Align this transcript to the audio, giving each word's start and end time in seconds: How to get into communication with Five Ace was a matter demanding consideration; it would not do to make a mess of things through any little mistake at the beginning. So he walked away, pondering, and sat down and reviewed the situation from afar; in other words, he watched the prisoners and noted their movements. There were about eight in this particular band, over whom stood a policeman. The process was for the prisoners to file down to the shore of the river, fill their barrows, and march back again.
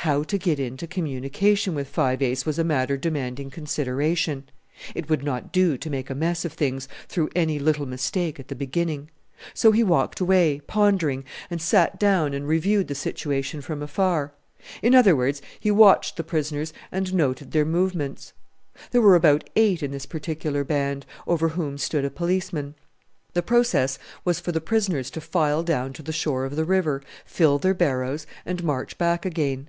How 0.00 0.22
to 0.22 0.38
get 0.38 0.60
into 0.60 0.86
communication 0.86 1.74
with 1.74 1.88
Five 1.88 2.22
Ace 2.22 2.46
was 2.46 2.60
a 2.60 2.62
matter 2.62 2.96
demanding 2.96 3.50
consideration; 3.50 4.44
it 4.94 5.08
would 5.10 5.24
not 5.24 5.50
do 5.52 5.76
to 5.78 5.90
make 5.90 6.10
a 6.10 6.14
mess 6.14 6.44
of 6.44 6.52
things 6.52 6.86
through 7.08 7.28
any 7.34 7.58
little 7.58 7.86
mistake 7.86 8.38
at 8.38 8.46
the 8.46 8.54
beginning. 8.54 9.10
So 9.52 9.72
he 9.72 9.82
walked 9.82 10.20
away, 10.20 10.60
pondering, 10.68 11.24
and 11.50 11.60
sat 11.60 11.98
down 11.98 12.34
and 12.34 12.46
reviewed 12.46 12.86
the 12.86 12.94
situation 12.94 13.60
from 13.60 13.82
afar; 13.82 14.32
in 14.80 14.94
other 14.94 15.16
words, 15.16 15.42
he 15.58 15.72
watched 15.72 16.16
the 16.16 16.22
prisoners 16.22 16.72
and 16.92 17.12
noted 17.12 17.50
their 17.50 17.64
movements. 17.66 18.32
There 18.92 19.02
were 19.02 19.16
about 19.16 19.50
eight 19.56 19.82
in 19.82 19.90
this 19.90 20.06
particular 20.06 20.62
band, 20.62 21.04
over 21.26 21.48
whom 21.48 21.78
stood 21.78 22.04
a 22.04 22.10
policeman. 22.10 22.76
The 23.32 23.42
process 23.42 23.98
was 24.24 24.38
for 24.38 24.52
the 24.52 24.60
prisoners 24.60 25.10
to 25.10 25.20
file 25.20 25.64
down 25.64 25.92
to 25.94 26.02
the 26.02 26.12
shore 26.12 26.44
of 26.44 26.54
the 26.54 26.64
river, 26.64 27.02
fill 27.24 27.58
their 27.58 27.74
barrows, 27.74 28.24
and 28.44 28.62
march 28.62 28.96
back 28.98 29.26
again. 29.26 29.68